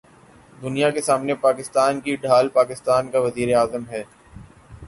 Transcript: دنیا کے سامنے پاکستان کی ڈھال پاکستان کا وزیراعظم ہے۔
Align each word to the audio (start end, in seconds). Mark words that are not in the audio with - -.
دنیا 0.61 0.89
کے 0.89 1.01
سامنے 1.01 1.35
پاکستان 1.35 1.99
کی 1.99 2.15
ڈھال 2.15 2.49
پاکستان 2.49 3.11
کا 3.11 3.19
وزیراعظم 3.19 3.83
ہے۔ 3.89 4.03